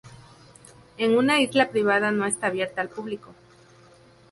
Es 0.97 1.09
una 1.11 1.41
isla 1.41 1.69
privada, 1.69 2.09
no 2.09 2.25
está 2.25 2.47
abierta 2.47 2.81
al 2.81 2.89
público. 2.89 3.35